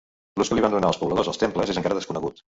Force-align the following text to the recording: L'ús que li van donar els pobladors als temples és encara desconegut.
L'ús 0.41 0.49
que 0.53 0.57
li 0.59 0.63
van 0.65 0.73
donar 0.75 0.89
els 0.93 0.99
pobladors 1.03 1.31
als 1.33 1.43
temples 1.45 1.75
és 1.75 1.81
encara 1.83 2.01
desconegut. 2.01 2.45